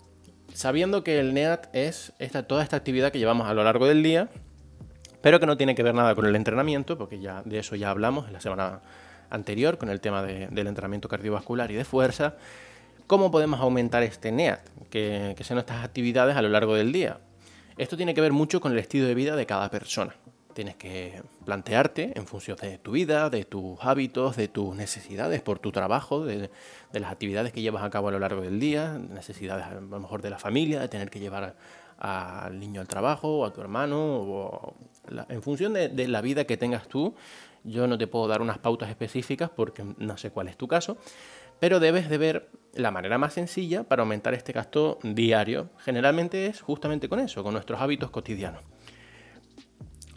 sabiendo 0.54 1.04
que 1.04 1.20
el 1.20 1.34
NEAT 1.34 1.68
es 1.74 2.14
toda 2.48 2.64
esta 2.64 2.78
actividad 2.78 3.12
que 3.12 3.20
llevamos 3.20 3.48
a 3.48 3.54
lo 3.54 3.64
largo 3.64 3.88
del 3.88 4.04
día, 4.04 4.30
pero 5.22 5.40
que 5.40 5.46
no 5.46 5.58
tiene 5.58 5.76
que 5.76 5.84
ver 5.84 5.96
nada 5.96 6.16
con 6.16 6.26
el 6.26 6.36
entrenamiento, 6.36 6.98
porque 6.98 7.20
ya 7.20 7.42
de 7.44 7.60
eso 7.60 7.76
ya 7.76 7.90
hablamos 7.90 8.28
en 8.28 8.34
la 8.34 8.42
semana 8.42 8.82
anterior 9.30 9.78
con 9.78 9.90
el 9.90 10.02
tema 10.02 10.24
del 10.24 10.68
entrenamiento 10.68 11.08
cardiovascular 11.08 11.70
y 11.72 11.76
de 11.76 11.86
fuerza. 11.86 12.36
¿Cómo 13.08 13.32
podemos 13.32 13.60
aumentar 13.60 14.04
este 14.04 14.32
NEAT, 14.32 14.62
que, 14.90 15.34
que 15.36 15.44
son 15.44 15.58
estas 15.58 15.84
actividades 15.84 16.36
a 16.36 16.42
lo 16.42 16.50
largo 16.50 16.76
del 16.76 16.92
día? 16.92 17.20
Esto 17.78 17.98
tiene 17.98 18.14
que 18.14 18.22
ver 18.22 18.34
mucho 18.34 18.62
con 18.62 18.72
el 18.72 18.80
estilo 18.80 19.08
de 19.08 19.16
vida 19.16 19.36
de 19.36 19.46
cada 19.46 19.70
persona. 19.70 20.14
Tienes 20.54 20.76
que 20.76 21.22
plantearte 21.46 22.14
en 22.16 22.26
función 22.26 22.58
de 22.58 22.80
tu 22.80 22.92
vida, 22.92 23.30
de 23.30 23.46
tus 23.46 23.78
hábitos, 23.82 24.36
de 24.36 24.48
tus 24.48 24.76
necesidades 24.76 25.42
por 25.42 25.60
tu 25.60 25.72
trabajo, 25.72 26.26
de, 26.26 26.50
las 26.92 27.12
actividades 27.12 27.54
que 27.54 27.62
llevas 27.62 27.84
a 27.84 27.90
cabo 27.90 28.08
a 28.08 28.12
lo 28.12 28.20
largo 28.20 28.42
del 28.42 28.60
día, 28.60 28.98
necesidades 28.98 29.66
a 29.66 29.76
lo 29.76 30.00
mejor 30.00 30.22
de 30.22 30.32
la 30.32 30.40
familia, 30.40 30.80
de 30.80 30.88
tener 30.88 31.10
que 31.12 31.20
llevar 31.20 31.56
al 32.00 32.60
niño 32.60 32.82
al 32.82 32.88
trabajo 32.88 33.40
o 33.40 33.46
a 33.46 33.54
tu 33.54 33.62
hermano, 33.62 33.98
o 34.00 34.76
en 35.30 35.42
función 35.44 35.74
de, 35.74 36.08
la 36.08 36.22
vida 36.22 36.46
que 36.46 36.58
tengas 36.58 36.88
tú. 36.88 37.14
Yo 37.64 37.88
no 37.88 37.98
te 37.98 38.08
puedo 38.08 38.28
dar 38.28 38.42
unas 38.42 38.58
pautas 38.58 38.90
específicas 38.90 39.50
porque 39.50 39.86
no 39.98 40.18
sé 40.18 40.32
cuál 40.32 40.48
es 40.48 40.58
tu 40.58 40.68
caso, 40.68 40.98
pero 41.60 41.80
debes 41.80 42.10
de 42.10 42.18
ver 42.18 42.50
la 42.74 42.90
manera 42.90 43.18
más 43.18 43.34
sencilla 43.34 43.84
para 43.84 44.02
aumentar 44.02 44.34
este 44.34 44.54
gasto 44.54 44.98
diario. 45.04 45.70
Generalmente 45.80 46.48
es 46.48 46.62
justamente 46.62 47.10
con 47.10 47.20
eso, 47.20 47.44
con 47.44 47.54
nuestros 47.54 47.82
hábitos 47.82 48.10
cotidianos. 48.12 48.64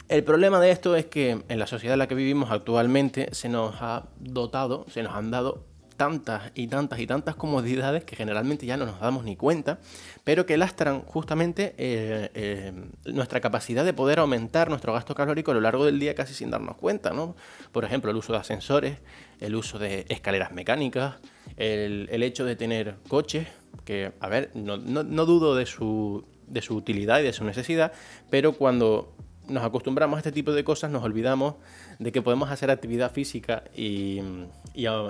El 0.09 0.23
problema 0.23 0.59
de 0.59 0.71
esto 0.71 0.95
es 0.95 1.05
que 1.05 1.43
en 1.47 1.59
la 1.59 1.67
sociedad 1.67 1.93
en 1.93 1.99
la 1.99 2.07
que 2.07 2.15
vivimos 2.15 2.51
actualmente 2.51 3.29
se 3.31 3.49
nos 3.49 3.75
ha 3.81 4.07
dotado, 4.19 4.85
se 4.89 5.01
nos 5.01 5.13
han 5.13 5.31
dado 5.31 5.65
tantas 5.95 6.51
y 6.55 6.67
tantas 6.67 6.99
y 6.99 7.07
tantas 7.07 7.35
comodidades 7.35 8.03
que 8.03 8.15
generalmente 8.15 8.65
ya 8.65 8.77
no 8.77 8.85
nos 8.85 8.99
damos 8.99 9.23
ni 9.23 9.35
cuenta, 9.35 9.79
pero 10.23 10.45
que 10.45 10.57
lastran 10.57 11.01
justamente 11.01 11.75
eh, 11.77 12.29
eh, 12.33 12.73
nuestra 13.05 13.39
capacidad 13.39 13.85
de 13.85 13.93
poder 13.93 14.19
aumentar 14.19 14.69
nuestro 14.69 14.91
gasto 14.93 15.15
calórico 15.15 15.51
a 15.51 15.53
lo 15.53 15.61
largo 15.61 15.85
del 15.85 15.99
día 15.99 16.15
casi 16.15 16.33
sin 16.33 16.51
darnos 16.51 16.75
cuenta. 16.75 17.11
¿no? 17.11 17.35
Por 17.71 17.85
ejemplo, 17.85 18.11
el 18.11 18.17
uso 18.17 18.33
de 18.33 18.39
ascensores, 18.39 18.97
el 19.39 19.55
uso 19.55 19.79
de 19.79 20.05
escaleras 20.09 20.51
mecánicas, 20.51 21.15
el, 21.57 22.23
hecho 22.23 22.43
de 22.45 22.55
tener 22.55 22.97
coches, 23.07 23.47
que, 23.85 24.11
a 24.19 24.29
ver, 24.29 24.51
no, 24.53 24.77
no 24.77 25.25
dudo 25.25 25.55
de 25.55 25.65
su, 25.65 26.25
de 26.47 26.61
su 26.61 26.75
utilidad 26.75 27.19
y 27.19 27.23
de 27.23 27.33
su 27.33 27.43
necesidad, 27.43 27.91
pero 28.29 28.53
cuando 28.53 29.13
nos 29.47 29.63
acostumbramos 29.63 30.17
a 30.17 30.19
este 30.19 30.31
tipo 30.31 30.51
de 30.51 30.63
cosas, 30.63 30.91
nos 30.91 31.03
olvidamos 31.03 31.55
de 31.99 32.11
que 32.11 32.21
podemos 32.21 32.49
hacer 32.49 32.71
actividad 32.71 33.11
física 33.11 33.63
y, 33.75 34.21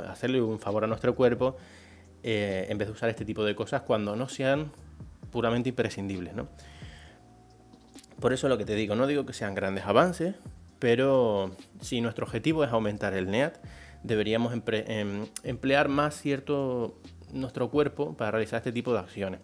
hacerle 0.08 0.42
un 0.42 0.60
favor 0.60 0.84
a 0.84 0.88
nuestro 0.88 1.16
cuerpo 1.16 1.56
eh, 2.24 2.68
en 2.70 2.78
vez 2.78 2.88
de 2.88 2.94
usar 2.94 3.10
este 3.10 3.26
tipo 3.26 3.44
de 3.44 3.56
cosas 3.56 3.82
cuando 3.82 4.16
no 4.16 4.28
sean 4.28 4.72
puramente 5.32 5.70
imprescindibles. 5.70 6.34
¿no? 6.34 6.48
Por 8.20 8.34
eso 8.34 8.48
lo 8.50 8.58
que 8.58 8.66
te 8.66 8.76
digo, 8.76 8.96
no 8.96 9.08
digo 9.08 9.26
que 9.26 9.34
sean 9.34 9.56
grandes 9.56 9.86
avances, 9.86 10.36
pero 10.80 11.56
si 11.82 12.02
nuestro 12.02 12.26
objetivo 12.26 12.64
es 12.64 12.72
aumentar 12.72 13.14
el 13.14 13.30
NEAT, 13.30 13.58
deberíamos 14.04 14.54
em, 14.54 15.26
emplear 15.44 15.88
más 15.90 16.16
cierto 16.16 17.00
nuestro 17.32 17.70
cuerpo 17.70 18.16
para 18.16 18.32
realizar 18.32 18.58
este 18.58 18.72
tipo 18.72 18.94
de 18.94 19.00
acciones. 19.00 19.40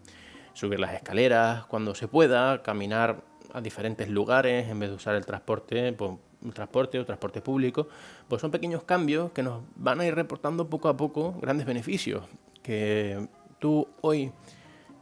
Subir 0.53 0.79
las 0.79 0.93
escaleras 0.93 1.65
cuando 1.65 1.95
se 1.95 2.07
pueda, 2.07 2.61
caminar 2.61 3.23
a 3.53 3.61
diferentes 3.61 4.09
lugares 4.09 4.69
en 4.69 4.79
vez 4.79 4.89
de 4.89 4.95
usar 4.95 5.15
el 5.15 5.25
transporte, 5.25 5.93
pues, 5.93 6.11
transporte 6.53 6.99
o 6.99 7.05
transporte 7.05 7.41
público, 7.41 7.87
pues 8.27 8.41
son 8.41 8.51
pequeños 8.51 8.83
cambios 8.83 9.31
que 9.31 9.43
nos 9.43 9.61
van 9.75 9.99
a 9.99 10.05
ir 10.05 10.15
reportando 10.15 10.69
poco 10.69 10.87
a 10.87 10.97
poco 10.97 11.33
grandes 11.41 11.65
beneficios. 11.65 12.23
Que 12.63 13.27
tú 13.59 13.87
hoy 14.01 14.31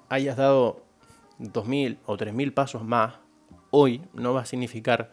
hayas 0.10 0.38
dado 0.38 0.82
2.000 1.40 1.98
o 2.06 2.18
3.000 2.18 2.54
pasos 2.54 2.84
más, 2.84 3.16
hoy 3.72 4.02
no 4.14 4.34
va 4.34 4.42
a 4.42 4.46
significar 4.46 5.12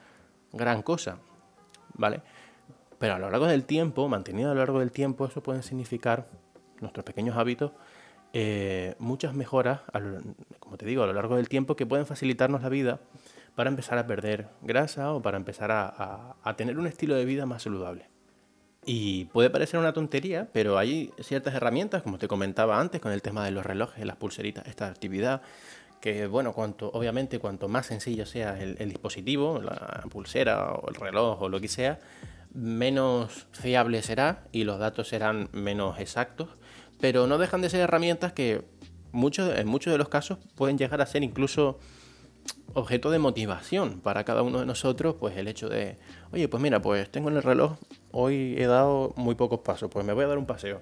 gran 0.52 0.82
cosa, 0.82 1.18
¿vale? 1.94 2.22
Pero 2.98 3.14
a 3.14 3.18
lo 3.18 3.30
largo 3.30 3.46
del 3.46 3.64
tiempo, 3.64 4.08
mantenido 4.08 4.50
a 4.50 4.54
lo 4.54 4.60
largo 4.60 4.80
del 4.80 4.92
tiempo, 4.92 5.26
eso 5.26 5.42
puede 5.42 5.62
significar 5.62 6.26
nuestros 6.80 7.04
pequeños 7.04 7.36
hábitos 7.36 7.72
eh, 8.36 8.96
muchas 8.98 9.32
mejoras, 9.32 9.82
como 10.58 10.76
te 10.76 10.84
digo, 10.84 11.04
a 11.04 11.06
lo 11.06 11.12
largo 11.12 11.36
del 11.36 11.48
tiempo 11.48 11.76
que 11.76 11.86
pueden 11.86 12.04
facilitarnos 12.04 12.62
la 12.62 12.68
vida 12.68 12.98
para 13.54 13.70
empezar 13.70 13.98
a 13.98 14.06
perder 14.06 14.48
grasa 14.62 15.12
o 15.12 15.22
para 15.22 15.36
empezar 15.36 15.70
a, 15.70 16.54
tener 16.56 16.78
un 16.78 16.86
estilo 16.86 17.14
de 17.14 17.24
vida 17.24 17.46
más 17.46 17.62
saludable. 17.62 18.08
Y 18.86 19.26
puede 19.26 19.48
parecer 19.48 19.80
una 19.80 19.92
tontería, 19.92 20.48
pero 20.52 20.76
hay 20.76 21.10
ciertas 21.20 21.54
herramientas, 21.54 22.02
como 22.02 22.18
te 22.18 22.28
comentaba 22.28 22.80
antes, 22.80 23.00
con 23.00 23.12
el 23.12 23.22
tema 23.22 23.44
de 23.44 23.50
los 23.50 23.64
relojes, 23.64 24.04
las 24.04 24.16
pulseritas, 24.16 24.66
esta 24.66 24.88
actividad, 24.88 25.40
que 26.00 26.26
bueno, 26.26 26.52
cuanto, 26.52 26.90
obviamente 26.92 27.38
cuanto 27.38 27.68
más 27.68 27.86
sencillo 27.86 28.26
sea 28.26 28.60
el, 28.60 28.88
dispositivo, 28.90 29.60
la 29.62 30.04
pulsera 30.10 30.72
o 30.72 30.90
el 30.90 30.96
reloj 30.96 31.40
o 31.40 31.48
lo 31.48 31.60
que 31.60 31.68
sea, 31.68 31.98
menos 32.52 33.46
fiable 33.52 34.02
será 34.02 34.44
y 34.52 34.64
los 34.64 34.78
datos 34.78 35.08
serán 35.08 35.48
menos 35.52 35.98
exactos, 35.98 36.50
pero 37.00 37.26
no 37.26 37.38
dejan 37.38 37.62
de 37.62 37.70
ser 37.70 37.80
herramientas 37.80 38.32
que 38.32 38.62
muchos, 39.12 39.58
en 39.58 39.66
muchos 39.66 39.92
de 39.92 39.98
los 39.98 40.08
casos 40.08 40.38
pueden 40.54 40.76
llegar 40.76 41.00
a 41.00 41.06
ser 41.06 41.22
incluso 41.22 41.78
objeto 42.74 43.10
de 43.10 43.18
motivación 43.18 44.00
para 44.00 44.24
cada 44.24 44.42
uno 44.42 44.60
de 44.60 44.66
nosotros, 44.66 45.16
pues 45.18 45.36
el 45.36 45.48
hecho 45.48 45.68
de, 45.68 45.96
oye, 46.32 46.48
pues 46.48 46.62
mira, 46.62 46.82
pues 46.82 47.10
tengo 47.10 47.30
en 47.30 47.36
el 47.36 47.42
reloj, 47.42 47.78
hoy 48.10 48.56
he 48.58 48.66
dado 48.66 49.12
muy 49.16 49.34
pocos 49.34 49.60
pasos, 49.60 49.90
pues 49.90 50.04
me 50.04 50.12
voy 50.12 50.24
a 50.24 50.28
dar 50.28 50.38
un 50.38 50.46
paseo 50.46 50.80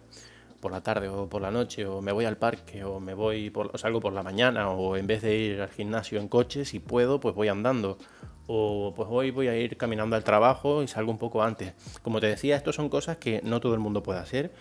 por 0.60 0.72
la 0.72 0.80
tarde 0.80 1.08
o 1.08 1.28
por 1.28 1.42
la 1.42 1.50
noche, 1.50 1.86
o 1.86 2.00
me 2.00 2.12
voy 2.12 2.24
al 2.24 2.36
parque, 2.36 2.84
o 2.84 3.00
me 3.00 3.14
voy 3.14 3.50
por, 3.50 3.70
o 3.74 3.78
salgo 3.78 4.00
por 4.00 4.12
la 4.12 4.22
mañana, 4.22 4.70
o 4.70 4.96
en 4.96 5.06
vez 5.06 5.20
de 5.22 5.36
ir 5.36 5.60
al 5.60 5.70
gimnasio 5.70 6.20
en 6.20 6.28
coche, 6.28 6.64
si 6.64 6.78
puedo, 6.78 7.20
pues 7.20 7.34
voy 7.34 7.48
andando. 7.48 7.98
O 8.46 8.92
pues 8.94 9.08
hoy 9.10 9.30
voy 9.30 9.48
a 9.48 9.56
ir 9.56 9.76
caminando 9.76 10.14
al 10.14 10.24
trabajo 10.24 10.82
y 10.82 10.88
salgo 10.88 11.10
un 11.10 11.18
poco 11.18 11.42
antes. 11.42 11.74
Como 12.02 12.20
te 12.20 12.26
decía, 12.28 12.56
esto 12.56 12.72
son 12.72 12.88
cosas 12.88 13.16
que 13.16 13.40
no 13.42 13.60
todo 13.60 13.74
el 13.74 13.80
mundo 13.80 14.02
puede 14.02 14.20
hacer 14.20 14.52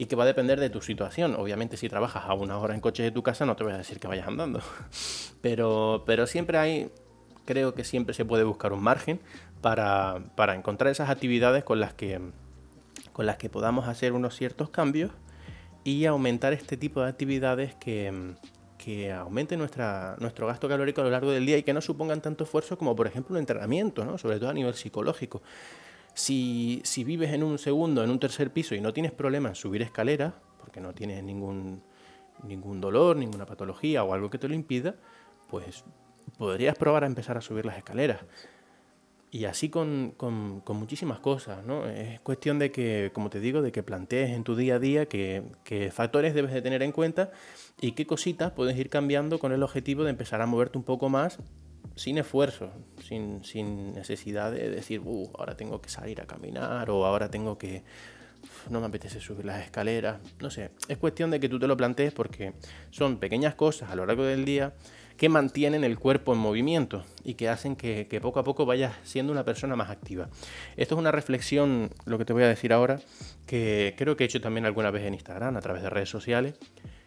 y 0.00 0.06
que 0.06 0.16
va 0.16 0.22
a 0.22 0.26
depender 0.26 0.58
de 0.58 0.70
tu 0.70 0.80
situación. 0.80 1.34
Obviamente, 1.34 1.76
si 1.76 1.90
trabajas 1.90 2.24
a 2.26 2.32
una 2.32 2.56
hora 2.56 2.74
en 2.74 2.80
coche 2.80 3.02
de 3.02 3.10
tu 3.10 3.22
casa, 3.22 3.44
no 3.44 3.54
te 3.54 3.64
voy 3.64 3.74
a 3.74 3.76
decir 3.76 4.00
que 4.00 4.08
vayas 4.08 4.26
andando. 4.26 4.62
Pero, 5.42 6.04
pero 6.06 6.26
siempre 6.26 6.56
hay, 6.56 6.90
creo 7.44 7.74
que 7.74 7.84
siempre 7.84 8.14
se 8.14 8.24
puede 8.24 8.44
buscar 8.44 8.72
un 8.72 8.82
margen 8.82 9.20
para, 9.60 10.22
para 10.36 10.54
encontrar 10.54 10.90
esas 10.90 11.10
actividades 11.10 11.64
con 11.64 11.80
las 11.80 11.92
que 11.94 12.20
con 13.12 13.26
las 13.26 13.36
que 13.36 13.48
podamos 13.50 13.88
hacer 13.88 14.12
unos 14.12 14.36
ciertos 14.36 14.70
cambios 14.70 15.10
y 15.84 16.06
aumentar 16.06 16.52
este 16.52 16.76
tipo 16.76 17.02
de 17.02 17.08
actividades 17.08 17.74
que, 17.74 18.34
que 18.78 19.12
aumenten 19.12 19.58
nuestra, 19.58 20.16
nuestro 20.18 20.46
gasto 20.46 20.68
calórico 20.68 21.02
a 21.02 21.04
lo 21.04 21.10
largo 21.10 21.30
del 21.30 21.44
día 21.44 21.58
y 21.58 21.62
que 21.62 21.74
no 21.74 21.80
supongan 21.80 22.22
tanto 22.22 22.44
esfuerzo 22.44 22.78
como 22.78 22.96
por 22.96 23.06
ejemplo 23.06 23.34
un 23.34 23.38
entrenamiento, 23.38 24.04
¿no? 24.04 24.16
sobre 24.16 24.38
todo 24.38 24.48
a 24.48 24.54
nivel 24.54 24.74
psicológico. 24.74 25.42
Si, 26.20 27.04
vives 27.04 27.32
en 27.32 27.42
un 27.42 27.58
segundo, 27.58 28.04
en 28.04 28.10
un 28.10 28.20
tercer 28.20 28.52
piso 28.52 28.74
y 28.74 28.80
no 28.80 28.92
tienes 28.92 29.10
problema 29.10 29.48
en 29.48 29.54
subir 29.54 29.80
escaleras, 29.80 30.34
porque 30.58 30.78
no 30.78 30.92
tienes 30.92 31.24
ningún, 31.24 31.82
ningún 32.42 32.78
dolor, 32.78 33.16
ninguna 33.16 33.46
patología 33.46 34.04
o 34.04 34.12
algo 34.12 34.28
que 34.28 34.36
te 34.36 34.46
lo 34.46 34.54
impida, 34.54 34.96
pues 35.48 35.82
podrías 36.36 36.76
probar 36.76 37.04
a 37.04 37.06
empezar 37.06 37.38
a 37.38 37.40
subir 37.40 37.64
las 37.64 37.78
escaleras. 37.78 38.20
Y 39.30 39.46
así 39.46 39.70
con, 39.70 40.12
con, 40.16 40.62
muchísimas 40.76 41.20
cosas, 41.20 41.64
¿no? 41.64 41.86
Es 41.86 42.20
cuestión 42.20 42.58
de 42.58 42.70
que, 42.70 43.12
como 43.14 43.30
te 43.30 43.40
digo, 43.40 43.62
de 43.62 43.72
que 43.72 43.82
plantees 43.82 44.30
en 44.30 44.44
tu 44.44 44.56
día 44.56 44.74
a 44.74 44.78
día 44.78 45.06
qué, 45.06 45.42
factores 45.90 46.34
debes 46.34 46.52
de 46.52 46.60
tener 46.60 46.82
en 46.82 46.92
cuenta 46.92 47.30
y 47.80 47.92
qué 47.92 48.06
cositas 48.06 48.52
puedes 48.52 48.76
ir 48.76 48.90
cambiando 48.90 49.38
con 49.38 49.52
el 49.52 49.62
objetivo 49.62 50.04
de 50.04 50.10
empezar 50.10 50.42
a 50.42 50.46
moverte 50.46 50.76
un 50.76 50.84
poco 50.84 51.08
más 51.08 51.38
sin 52.00 52.16
esfuerzo, 52.16 52.72
sin, 53.06 53.44
sin 53.44 53.92
necesidad 53.92 54.52
de 54.52 54.70
decir, 54.70 55.02
uh, 55.04 55.30
ahora 55.38 55.54
tengo 55.54 55.82
que 55.82 55.90
salir 55.90 56.18
a 56.22 56.24
caminar 56.24 56.88
o 56.88 57.04
ahora 57.04 57.30
tengo 57.30 57.58
que... 57.58 57.84
No 58.70 58.80
me 58.80 58.86
apetece 58.86 59.20
subir 59.20 59.44
las 59.44 59.62
escaleras. 59.62 60.18
No 60.40 60.50
sé, 60.50 60.70
es 60.88 60.96
cuestión 60.96 61.30
de 61.30 61.40
que 61.40 61.50
tú 61.50 61.58
te 61.58 61.66
lo 61.66 61.76
plantees 61.76 62.14
porque 62.14 62.54
son 62.88 63.18
pequeñas 63.18 63.54
cosas 63.54 63.90
a 63.90 63.96
lo 63.96 64.06
largo 64.06 64.24
del 64.24 64.46
día 64.46 64.72
que 65.18 65.28
mantienen 65.28 65.84
el 65.84 65.98
cuerpo 65.98 66.32
en 66.32 66.38
movimiento 66.38 67.04
y 67.22 67.34
que 67.34 67.50
hacen 67.50 67.76
que, 67.76 68.18
poco 68.22 68.40
a 68.40 68.44
poco 68.44 68.64
vayas 68.64 68.94
siendo 69.02 69.30
una 69.30 69.44
persona 69.44 69.76
más 69.76 69.90
activa. 69.90 70.30
Esto 70.78 70.94
es 70.94 70.98
una 70.98 71.12
reflexión, 71.12 71.90
lo 72.06 72.16
que 72.16 72.24
te 72.24 72.32
voy 72.32 72.44
a 72.44 72.48
decir 72.48 72.72
ahora, 72.72 72.98
que 73.44 73.94
creo 73.98 74.16
que 74.16 74.24
he 74.24 74.26
hecho 74.26 74.40
también 74.40 74.64
alguna 74.64 74.90
vez 74.90 75.04
en 75.04 75.12
Instagram, 75.12 75.54
a 75.54 75.60
través 75.60 75.82
de 75.82 75.90
redes 75.90 76.08
sociales, 76.08 76.54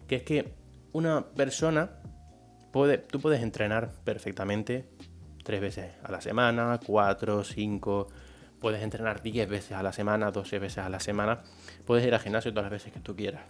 que 0.07 0.17
es 0.17 0.21
que 0.21 0.53
una 0.91 1.25
persona 1.29 1.89
puede, 2.73 2.97
tú 2.97 3.21
puedes 3.21 3.41
entrenar 3.41 3.91
perfectamente 4.03 4.85
tres 5.43 5.61
veces 5.61 5.91
a 6.03 6.11
la 6.11 6.19
semana, 6.19 6.79
cuatro, 6.85 7.43
cinco, 7.43 8.09
puedes 8.59 8.81
entrenar 8.81 9.21
diez 9.21 9.47
veces 9.47 9.73
a 9.73 9.83
la 9.83 9.93
semana, 9.93 10.31
doce 10.31 10.57
veces 10.57 10.79
a 10.79 10.89
la 10.89 10.99
semana, 10.99 11.43
puedes 11.85 12.05
ir 12.05 12.13
al 12.13 12.19
gimnasio 12.19 12.51
todas 12.51 12.65
las 12.65 12.71
veces 12.71 12.91
que 12.91 12.99
tú 12.99 13.15
quieras. 13.15 13.43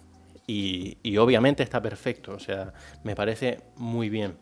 Y, 0.45 1.17
obviamente 1.17 1.63
está 1.63 1.81
perfecto, 1.81 2.33
o 2.33 2.39
sea, 2.39 2.73
me 3.03 3.15
parece 3.15 3.61
muy 3.77 4.09
bien, 4.09 4.35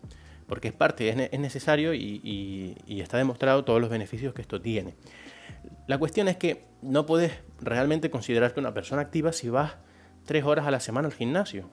porque 0.48 0.70
es 0.70 0.74
parte, 0.74 1.10
es, 1.10 1.40
necesario 1.40 1.94
y, 1.94 2.76
está 2.88 3.18
demostrado 3.18 3.64
todos 3.64 3.80
los 3.80 3.92
beneficios 3.92 4.34
que 4.34 4.42
esto 4.42 4.60
tiene. 4.60 4.96
La 5.86 6.00
cuestión 6.00 6.28
es 6.28 6.38
que 6.38 6.66
no 6.82 7.06
puedes 7.06 7.34
realmente 7.60 8.10
considerarte 8.10 8.60
una 8.60 8.74
persona 8.74 9.04
activa 9.04 9.32
si 9.32 9.50
vas 9.50 9.76
tres 10.26 10.44
horas 10.44 10.66
a 10.66 10.72
la 10.72 10.80
semana 10.80 11.08
al 11.08 11.14
gimnasio, 11.14 11.70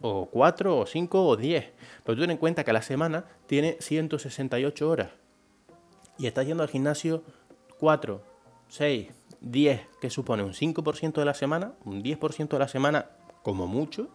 o 0.00 0.26
cuatro, 0.26 0.78
o 0.78 0.86
cinco, 0.86 1.26
o 1.26 1.36
diez. 1.36 1.72
Pero 2.04 2.16
tú 2.16 2.22
ten 2.22 2.30
en 2.30 2.36
cuenta 2.36 2.64
que 2.64 2.72
la 2.72 2.82
semana 2.82 3.24
tiene 3.46 3.76
168 3.80 4.88
horas 4.88 5.10
y 6.20 6.26
estás 6.26 6.46
yendo 6.46 6.62
al 6.62 6.68
gimnasio 6.68 7.22
4, 7.78 8.22
6, 8.68 9.08
10, 9.40 9.80
que 10.02 10.10
supone 10.10 10.42
un 10.42 10.52
5% 10.52 11.14
de 11.14 11.24
la 11.24 11.32
semana, 11.32 11.72
un 11.86 12.02
10% 12.02 12.48
de 12.48 12.58
la 12.58 12.68
semana 12.68 13.06
como 13.42 13.66
mucho. 13.66 14.08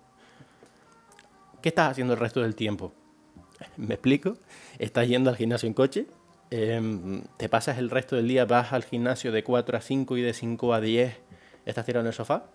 ¿Qué 1.64 1.70
estás 1.70 1.90
haciendo 1.90 2.14
el 2.14 2.20
resto 2.20 2.42
del 2.42 2.54
tiempo? 2.54 2.94
¿Me 3.78 3.96
explico? 3.96 4.38
¿Estás 4.78 5.08
yendo 5.08 5.32
al 5.32 5.36
gimnasio 5.36 5.66
en 5.66 5.74
coche? 5.74 6.06
Em, 6.52 7.24
¿Te 7.38 7.50
pasas 7.50 7.80
el 7.80 7.90
resto 7.90 8.16
del 8.16 8.28
día, 8.28 8.46
vas 8.46 8.72
al 8.72 8.84
gimnasio 8.84 9.32
de 9.32 9.44
4 9.44 9.78
a 9.78 9.82
5 9.82 10.18
y 10.18 10.22
de 10.22 10.34
5 10.34 10.74
a 10.76 10.82
10 10.82 11.18
estás 11.66 11.86
tirado 11.88 12.02
en 12.02 12.08
el 12.08 12.14
sofá? 12.14 12.46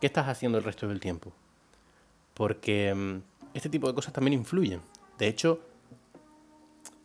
¿Qué 0.00 0.06
estás 0.06 0.26
haciendo 0.26 0.58
el 0.58 0.64
resto 0.64 0.88
del 0.88 0.98
tiempo? 0.98 1.32
Porque 2.34 2.88
em, 2.88 3.22
este 3.54 3.68
tipo 3.68 3.86
de 3.86 3.94
cosas 3.94 4.12
también 4.12 4.34
influyen. 4.34 4.80
De 5.18 5.28
hecho, 5.28 5.60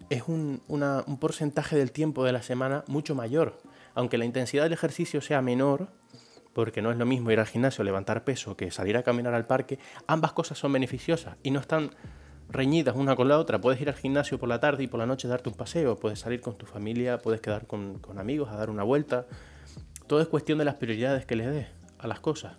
es 0.10 0.24
un, 0.28 0.62
un 0.68 1.18
porcentaje 1.20 1.76
del 1.76 1.92
tiempo 1.92 2.24
de 2.24 2.32
la 2.32 2.42
semana 2.42 2.84
mucho 2.88 3.16
mayor. 3.16 3.58
Aunque 3.94 4.18
la 4.18 4.26
intensidad 4.26 4.64
del 4.64 4.74
ejercicio 4.74 5.22
sea 5.22 5.42
menor, 5.42 5.90
porque 6.58 6.82
no 6.82 6.92
es 6.92 6.98
lo 6.98 7.06
mismo 7.06 7.30
ir 7.30 7.40
al 7.40 7.46
gimnasio, 7.46 7.84
levantar 7.84 8.24
peso, 8.24 8.58
que 8.58 8.72
salir 8.72 8.98
a 8.98 9.04
caminar 9.04 9.36
al 9.36 9.46
parque. 9.46 9.78
Ambas 10.08 10.34
cosas 10.34 10.58
son 10.58 10.74
beneficiosas 10.74 11.38
y 11.44 11.52
no 11.52 11.60
están 11.60 11.92
reñidas 12.50 12.96
una 12.96 13.16
con 13.16 13.28
la 13.28 13.38
otra. 13.38 13.62
Puedes 13.62 13.80
ir 13.80 13.90
al 13.90 13.96
gimnasio 13.96 14.40
por 14.40 14.50
la 14.50 14.60
tarde 14.60 14.84
y 14.84 14.88
por 14.88 15.00
la 15.00 15.06
noche 15.06 15.28
darte 15.28 15.50
un 15.50 15.56
paseo, 15.56 15.98
puedes 15.98 16.20
salir 16.20 16.42
con 16.42 16.58
tu 16.58 16.66
familia, 16.66 17.20
puedes 17.20 17.42
quedar 17.42 17.68
con, 17.68 18.02
amigos 18.18 18.50
a 18.50 18.56
dar 18.56 18.70
una 18.70 18.84
vuelta. 18.84 19.28
Todo 20.08 20.22
es 20.22 20.28
cuestión 20.28 20.58
de 20.58 20.66
las 20.66 20.76
prioridades 20.76 21.26
que 21.28 21.36
le 21.36 21.48
des 21.48 21.68
a 22.00 22.08
las 22.08 22.20
cosas. 22.20 22.58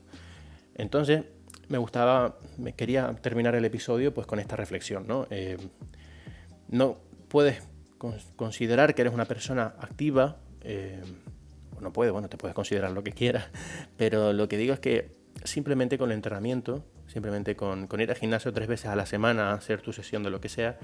Entonces, 0.74 1.24
me 1.68 1.78
gustaba, 1.78 2.38
me 2.56 2.74
quería 2.74 3.14
terminar 3.20 3.54
el 3.54 3.64
episodio 3.64 4.12
pues 4.12 4.26
con 4.26 4.38
esta 4.38 4.56
reflexión, 4.56 5.06
¿no? 5.06 5.26
Eh, 5.30 5.56
no 6.68 6.98
puedes 7.28 7.62
considerar 8.36 8.94
que 8.94 9.02
eres 9.02 9.12
una 9.12 9.24
persona 9.24 9.74
activa, 9.80 10.36
eh, 10.62 11.02
no 11.80 11.92
puede, 11.92 12.10
bueno, 12.10 12.28
te 12.28 12.36
puedes 12.36 12.54
considerar 12.54 12.92
lo 12.92 13.02
que 13.02 13.12
quieras, 13.12 13.46
pero 13.96 14.32
lo 14.32 14.48
que 14.48 14.56
digo 14.56 14.72
es 14.72 14.80
que 14.80 15.16
simplemente 15.44 15.98
con 15.98 16.10
el 16.10 16.16
entrenamiento, 16.16 16.84
simplemente 17.06 17.56
con, 17.56 17.86
con 17.86 18.00
ir 18.00 18.10
al 18.10 18.16
gimnasio 18.16 18.52
tres 18.52 18.68
veces 18.68 18.86
a 18.86 18.96
la 18.96 19.06
semana, 19.06 19.52
hacer 19.52 19.80
tu 19.82 19.92
sesión 19.92 20.22
de 20.22 20.30
lo 20.30 20.40
que 20.40 20.48
sea, 20.48 20.78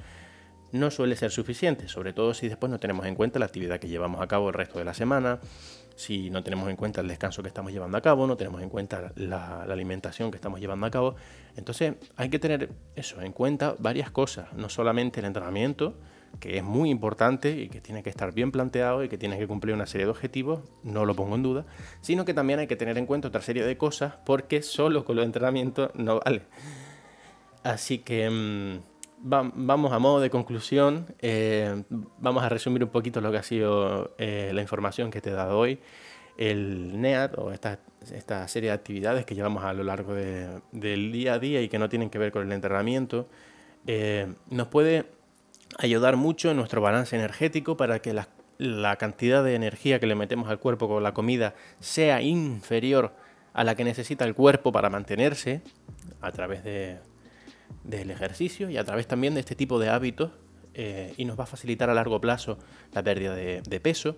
no 0.73 0.91
suele 0.91 1.15
ser 1.15 1.31
suficiente, 1.31 1.89
sobre 1.89 2.13
todo 2.13 2.35
si 2.35 2.49
después 2.49 2.71
no 2.71 2.81
tenemos 2.81 3.07
en 3.07 3.15
cuenta 3.15 3.39
la 3.39 3.47
actividad 3.47 3.79
que 3.79 3.89
llevamos 3.89 4.21
a 4.21 4.27
cabo 4.27 4.49
el 4.49 4.55
resto 4.55 4.79
de 4.81 4.85
la 4.85 4.95
semana, 4.95 5.39
si 5.97 6.31
no 6.31 6.43
tenemos 6.43 6.69
en 6.69 6.77
cuenta 6.77 7.01
el 7.01 7.09
descanso 7.09 7.43
que 7.43 7.49
estamos 7.49 7.73
llevando 7.73 7.97
a 7.97 8.01
cabo, 8.01 8.27
no 8.27 8.37
tenemos 8.37 8.63
en 8.63 8.69
cuenta 8.69 9.13
la, 9.17 9.63
alimentación 9.63 10.31
que 10.31 10.37
estamos 10.37 10.61
llevando 10.61 10.87
a 10.87 10.91
cabo. 10.91 11.15
Entonces 11.57 11.95
hay 12.17 12.29
que 12.29 12.39
tener 12.39 12.71
eso 12.97 13.21
en 13.21 13.33
cuenta 13.33 13.77
varias 13.79 14.11
cosas, 14.11 14.53
no 14.55 14.69
solamente 14.69 15.21
el 15.21 15.27
entrenamiento, 15.27 15.95
que 16.41 16.59
es 16.59 16.65
muy 16.65 16.91
importante 16.91 17.51
y 17.51 17.69
que 17.69 17.81
tiene 17.81 18.03
que 18.03 18.11
estar 18.11 18.33
bien 18.33 18.51
planteado 18.51 19.05
y 19.05 19.09
que 19.09 19.19
tiene 19.19 19.39
que 19.39 19.47
cumplir 19.47 19.75
una 19.75 19.87
serie 19.87 20.07
de 20.07 20.11
objetivos, 20.11 20.61
no 20.83 21.05
lo 21.05 21.15
pongo 21.15 21.37
en 21.37 21.43
duda, 21.43 21.67
sino 22.01 22.25
que 22.25 22.35
también 22.35 22.59
hay 22.59 22.67
que 22.67 22.77
tener 22.77 22.99
en 22.99 23.07
cuenta 23.07 23.29
otra 23.29 23.41
serie 23.41 23.65
de 23.65 23.77
cosas 23.77 24.15
porque 24.27 24.63
solo 24.63 25.05
con 25.05 25.17
los 25.17 25.25
entrenamientos 25.25 25.91
no 25.95 26.21
vale. 26.21 26.43
Así 27.63 27.99
que 27.99 28.81
vamos 29.25 29.93
a 29.93 29.99
modo 29.99 30.21
de 30.21 30.29
conclusión, 30.29 31.07
eh, 31.21 31.85
vamos 32.19 32.43
a 32.45 32.49
resumir 32.49 32.85
un 32.85 32.91
poquito 32.91 33.21
lo 33.21 33.33
que 33.33 33.39
ha 33.39 33.43
sido 33.43 34.15
eh, 34.19 34.51
la 34.53 34.61
información 34.61 35.11
que 35.11 35.21
te 35.21 35.31
he 35.31 35.33
dado 35.33 35.59
hoy. 35.59 35.81
El 36.37 37.01
NEAT 37.01 37.39
o 37.39 37.53
esta, 37.53 37.79
esta 38.13 38.47
serie 38.49 38.71
de 38.71 38.75
actividades 38.75 39.25
que 39.25 39.35
llevamos 39.35 39.65
a 39.65 39.73
lo 39.73 39.85
largo 39.85 40.15
del 40.15 41.13
día 41.13 41.35
a 41.35 41.39
día 41.39 41.63
y 41.63 41.69
que 41.69 41.79
no 41.79 41.89
tienen 41.89 42.11
que 42.11 42.19
ver 42.19 42.33
con 42.33 42.43
el 42.43 42.53
entrenamiento, 42.53 43.29
eh, 43.87 44.35
nos 44.51 44.69
puede 44.69 45.07
ayudar 45.79 46.17
mucho 46.17 46.51
en 46.51 46.57
nuestro 46.57 46.81
balance 46.81 47.17
energético 47.17 47.77
para 47.77 48.01
que 48.01 48.13
la, 48.13 48.97
cantidad 48.97 49.43
de 49.43 49.55
energía 49.55 50.01
que 50.01 50.07
le 50.07 50.15
metemos 50.15 50.49
al 50.51 50.59
cuerpo 50.59 50.89
con 50.89 51.03
la 51.03 51.15
comida 51.15 51.55
sea 51.81 52.21
inferior 52.21 53.13
a 53.53 53.65
la 53.65 53.75
que 53.75 53.85
necesita 53.85 54.25
el 54.25 54.35
cuerpo 54.35 54.71
para 54.73 54.91
mantenerse 54.91 55.63
a 56.21 56.31
través 56.33 56.65
de, 56.65 56.99
del 57.83 58.11
ejercicio 58.11 58.71
y 58.71 58.77
a 58.77 58.85
través 58.85 59.07
también 59.07 59.35
de 59.35 59.41
este 59.41 59.55
tipo 59.55 59.79
de 59.79 59.89
hábitos 59.89 60.31
eh, 60.75 61.15
y 61.17 61.25
nos 61.25 61.39
va 61.39 61.45
a 61.45 61.47
facilitar 61.47 61.91
a 61.91 61.95
largo 61.95 62.21
plazo 62.21 62.59
la 62.93 63.03
pérdida 63.03 63.35
de, 63.35 63.81
peso. 63.81 64.17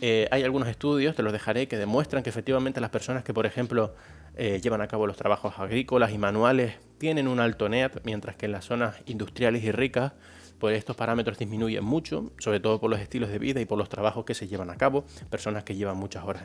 Eh, 0.00 0.28
hay 0.30 0.44
algunos 0.44 0.68
estudios, 0.68 1.16
te 1.16 1.22
los 1.22 1.32
dejaré, 1.32 1.66
que 1.66 1.76
demuestran 1.76 2.22
que 2.22 2.30
efectivamente 2.30 2.80
las 2.80 2.90
personas 2.90 3.24
que, 3.24 3.34
por 3.34 3.46
ejemplo, 3.46 3.94
eh, 4.36 4.60
llevan 4.62 4.80
a 4.80 4.88
cabo 4.88 5.06
los 5.06 5.16
trabajos 5.16 5.58
agrícolas 5.58 6.12
y 6.12 6.18
manuales 6.18 6.76
tienen 6.98 7.26
un 7.26 7.40
alto 7.40 7.68
NEAT, 7.68 8.04
mientras 8.04 8.36
que 8.36 8.46
en 8.46 8.52
las 8.52 8.64
zonas 8.64 8.96
industriales 9.06 9.64
y 9.64 9.72
ricas 9.72 10.12
pues 10.58 10.76
estos 10.76 10.96
parámetros 10.96 11.38
disminuyen 11.38 11.84
mucho, 11.84 12.32
sobre 12.38 12.60
todo 12.60 12.80
por 12.80 12.90
los 12.90 13.00
estilos 13.00 13.30
de 13.30 13.38
vida 13.38 13.60
y 13.60 13.64
por 13.64 13.78
los 13.78 13.88
trabajos 13.88 14.24
que 14.24 14.34
se 14.34 14.48
llevan 14.48 14.70
a 14.70 14.76
cabo, 14.76 15.04
personas 15.30 15.64
que 15.64 15.76
llevan 15.76 15.96
muchas 15.96 16.24
horas 16.24 16.44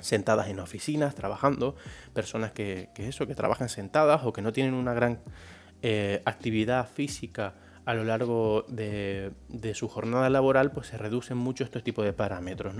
sentadas 0.00 0.48
en 0.48 0.60
oficinas 0.60 1.14
trabajando, 1.14 1.74
personas 2.12 2.52
que, 2.52 2.90
eso, 2.96 3.26
que 3.26 3.34
trabajan 3.34 3.68
sentadas 3.68 4.22
o 4.24 4.32
que 4.32 4.42
no 4.42 4.52
tienen 4.52 4.74
una 4.74 4.94
gran 4.94 5.20
eh, 5.82 6.22
actividad 6.24 6.88
física 6.88 7.54
a 7.84 7.94
lo 7.94 8.04
largo 8.04 8.64
de, 8.68 9.32
su 9.74 9.88
jornada 9.88 10.28
laboral, 10.28 10.72
pues 10.72 10.88
se 10.88 10.98
reducen 10.98 11.36
mucho 11.36 11.62
estos 11.64 11.84
tipos 11.84 12.04
de 12.04 12.12
parámetros. 12.12 12.74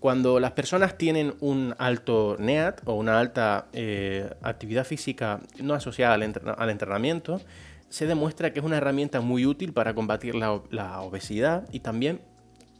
Cuando 0.00 0.38
las 0.38 0.52
personas 0.52 0.98
tienen 0.98 1.34
un 1.40 1.74
alto 1.78 2.36
NEAT 2.38 2.82
o 2.84 2.94
una 2.94 3.18
alta 3.18 3.68
eh, 3.72 4.30
actividad 4.42 4.84
física 4.84 5.40
no 5.60 5.74
asociada 5.74 6.14
al, 6.14 6.70
entrenamiento, 6.70 7.40
se 7.88 8.06
demuestra 8.06 8.52
que 8.52 8.60
es 8.60 8.64
una 8.64 8.76
herramienta 8.76 9.20
muy 9.20 9.46
útil 9.46 9.72
para 9.72 9.94
combatir 9.94 10.34
la, 10.34 11.00
obesidad 11.00 11.66
y 11.72 11.80
también 11.80 12.20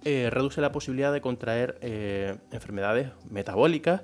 eh, 0.04 0.28
reduce 0.30 0.60
la 0.60 0.70
posibilidad 0.70 1.12
de 1.12 1.20
contraer 1.22 1.78
enfermedades 2.52 3.08
metabólicas 3.30 4.02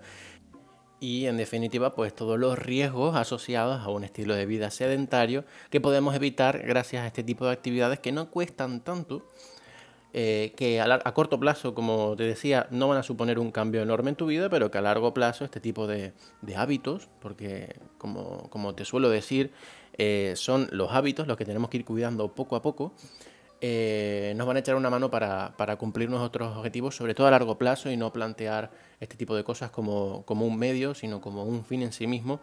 y 1.00 1.26
en 1.26 1.36
definitiva 1.36 1.94
pues 1.94 2.14
todos 2.14 2.38
los 2.38 2.58
riesgos 2.58 3.16
asociados 3.16 3.82
a 3.82 3.88
un 3.88 4.04
estilo 4.04 4.34
de 4.34 4.46
vida 4.46 4.70
sedentario 4.70 5.44
que 5.70 5.80
podemos 5.80 6.14
evitar 6.14 6.62
gracias 6.66 7.04
a 7.04 7.06
este 7.06 7.22
tipo 7.22 7.46
de 7.46 7.52
actividades 7.52 7.98
que 7.98 8.12
no 8.12 8.30
cuestan 8.30 8.80
tanto 8.80 9.26
eh, 10.16 10.52
que 10.56 10.80
a, 10.80 11.12
corto 11.12 11.40
plazo, 11.40 11.74
como 11.74 12.14
te 12.16 12.22
decía, 12.22 12.68
no 12.70 12.86
van 12.86 12.98
a 12.98 13.02
suponer 13.02 13.40
un 13.40 13.50
cambio 13.50 13.82
enorme 13.82 14.10
en 14.10 14.16
tu 14.16 14.26
vida, 14.26 14.48
pero 14.48 14.70
que 14.70 14.78
a 14.78 14.80
largo 14.80 15.12
plazo 15.12 15.44
este 15.44 15.58
tipo 15.58 15.88
de, 15.88 16.12
hábitos, 16.56 17.08
porque 17.20 17.74
como, 17.98 18.48
como, 18.48 18.76
te 18.76 18.84
suelo 18.84 19.10
decir, 19.10 19.50
eh, 19.98 20.34
son 20.36 20.68
los 20.70 20.92
hábitos 20.92 21.26
los 21.26 21.36
que 21.36 21.44
tenemos 21.44 21.68
que 21.68 21.78
ir 21.78 21.84
cuidando 21.84 22.28
poco 22.28 22.54
a 22.54 22.62
poco, 22.62 22.92
eh, 23.66 24.34
nos 24.36 24.46
van 24.46 24.58
a 24.58 24.60
echar 24.60 24.74
una 24.74 24.90
mano 24.90 25.10
para, 25.10 25.76
cumplir 25.78 26.10
nuestros 26.10 26.54
objetivos, 26.54 26.94
sobre 26.94 27.14
todo 27.14 27.28
a 27.28 27.30
largo 27.30 27.56
plazo, 27.56 27.90
y 27.90 27.96
no 27.96 28.12
plantear 28.12 28.70
este 29.00 29.16
tipo 29.16 29.34
de 29.34 29.42
cosas 29.42 29.70
como, 29.70 30.22
un 30.28 30.58
medio, 30.58 30.94
sino 30.94 31.22
como 31.22 31.44
un 31.44 31.64
fin 31.64 31.80
en 31.80 31.90
sí 31.90 32.06
mismo 32.06 32.40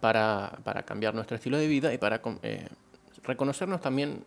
para, 0.00 0.58
para 0.64 0.82
cambiar 0.82 1.14
nuestro 1.14 1.36
estilo 1.36 1.56
de 1.56 1.68
vida 1.68 1.94
y 1.94 1.98
para 1.98 2.20
reconocernos 3.22 3.80
también 3.80 4.24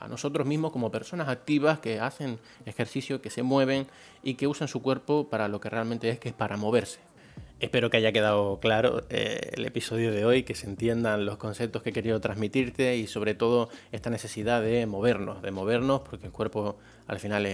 a 0.00 0.08
nosotros 0.08 0.48
mismos 0.48 0.72
como 0.72 0.90
personas 0.90 1.28
activas 1.28 1.78
que 1.78 2.00
hacen 2.00 2.40
ejercicio, 2.66 3.22
que 3.22 3.30
se 3.30 3.44
mueven 3.44 3.86
y 4.24 4.34
que 4.34 4.48
usan 4.48 4.66
su 4.66 4.82
cuerpo 4.82 5.28
para 5.30 5.46
lo 5.46 5.60
que 5.60 5.70
realmente 5.70 6.08
es, 6.08 6.18
que 6.18 6.30
es 6.30 6.34
para 6.34 6.56
moverse. 6.56 6.98
Espero 7.60 7.90
que 7.90 7.98
haya 7.98 8.10
quedado 8.10 8.58
claro 8.58 9.04
eh, 9.10 9.50
el 9.52 9.66
episodio 9.66 10.12
de 10.12 10.24
hoy, 10.24 10.44
que 10.44 10.54
se 10.54 10.66
entiendan 10.66 11.26
los 11.26 11.36
conceptos 11.36 11.82
que 11.82 11.90
he 11.90 11.92
querido 11.92 12.18
transmitirte 12.20 12.96
y 12.96 13.06
sobre 13.06 13.34
todo 13.34 13.68
esta 13.92 14.08
necesidad 14.10 14.62
de 14.62 14.86
movernos, 14.86 15.42
de 15.42 15.50
movernos 15.50 16.00
porque 16.00 16.26
el 16.26 16.32
cuerpo 16.32 16.78
al 17.06 17.20
final 17.20 17.46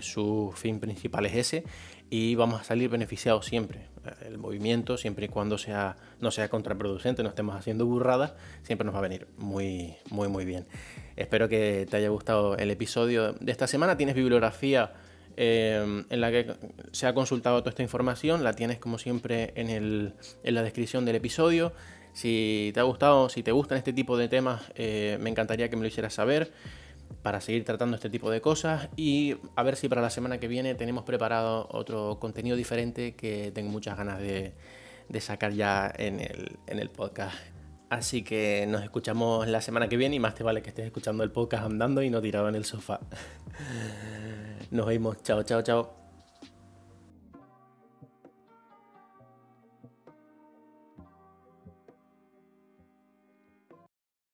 su 0.00 0.52
fin 0.56 0.80
principal 0.80 1.24
es 1.26 1.34
ese 1.36 1.64
y 2.10 2.34
vamos 2.34 2.60
a 2.60 2.64
salir 2.64 2.88
beneficiados 2.88 3.46
siempre. 3.46 3.86
El 4.24 4.38
movimiento, 4.38 4.96
siempre 4.96 5.26
y 5.26 5.28
cuando 5.28 5.58
sea, 5.58 5.96
no 6.20 6.30
sea 6.30 6.48
contraproducente, 6.48 7.22
no 7.22 7.28
estemos 7.28 7.54
haciendo 7.54 7.84
burradas, 7.86 8.34
siempre 8.62 8.86
nos 8.86 8.94
va 8.94 9.00
a 9.00 9.02
venir 9.02 9.28
muy, 9.36 9.96
muy, 10.10 10.28
muy 10.28 10.44
bien. 10.44 10.66
Espero 11.16 11.48
que 11.48 11.86
te 11.90 11.96
haya 11.96 12.08
gustado 12.08 12.56
el 12.56 12.70
episodio 12.70 13.34
de 13.34 13.52
esta 13.52 13.66
semana. 13.66 13.96
Tienes 13.96 14.14
bibliografía 14.14 14.92
eh, 15.40 16.04
en 16.10 16.20
la 16.20 16.32
que 16.32 16.52
se 16.90 17.06
ha 17.06 17.14
consultado 17.14 17.60
toda 17.60 17.70
esta 17.70 17.84
información, 17.84 18.42
la 18.42 18.54
tienes 18.54 18.78
como 18.78 18.98
siempre 18.98 19.52
en, 19.54 20.12
la 20.42 20.62
descripción 20.64 21.04
del 21.04 21.14
episodio. 21.14 21.72
Si 22.12 22.72
te 22.74 22.80
ha 22.80 22.82
gustado, 22.82 23.28
si 23.28 23.44
te 23.44 23.52
gustan 23.52 23.78
este 23.78 23.92
tipo 23.92 24.16
de 24.18 24.26
temas, 24.26 24.62
eh, 24.74 25.16
me 25.20 25.30
encantaría 25.30 25.70
que 25.70 25.76
me 25.76 25.82
lo 25.82 25.88
hicieras 25.88 26.14
saber 26.14 26.50
para 27.22 27.40
seguir 27.40 27.64
tratando 27.64 27.94
este 27.94 28.10
tipo 28.10 28.32
de 28.32 28.40
cosas 28.40 28.88
y 28.96 29.36
a 29.54 29.62
ver 29.62 29.76
si 29.76 29.88
para 29.88 30.02
la 30.02 30.10
semana 30.10 30.38
que 30.38 30.48
viene 30.48 30.74
tenemos 30.74 31.04
preparado 31.04 31.68
otro 31.70 32.18
contenido 32.18 32.56
diferente 32.56 33.14
que 33.14 33.52
tengo 33.54 33.70
muchas 33.70 33.96
ganas 33.96 34.18
de, 34.18 34.54
sacar 35.20 35.52
ya 35.52 35.92
en 35.96 36.18
el, 36.18 36.56
en 36.66 36.80
el 36.80 36.90
podcast. 36.90 37.36
Así 37.90 38.22
que 38.22 38.66
nos 38.68 38.82
escuchamos 38.82 39.48
la 39.48 39.62
semana 39.62 39.88
que 39.88 39.96
viene 39.96 40.16
y 40.16 40.20
más 40.20 40.34
te 40.34 40.44
vale 40.44 40.62
que 40.62 40.68
estés 40.68 40.86
escuchando 40.86 41.24
el 41.24 41.30
podcast 41.30 41.64
andando 41.64 42.02
y 42.02 42.10
no 42.10 42.20
tirado 42.20 42.48
en 42.48 42.54
el 42.54 42.64
sofá. 42.64 43.00
Nos 44.70 44.86
vemos. 44.86 45.22
Chao, 45.22 45.42
chao, 45.42 45.62
chao. 45.62 46.07